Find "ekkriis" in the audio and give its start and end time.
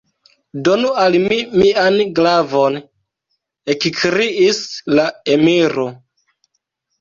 3.75-4.63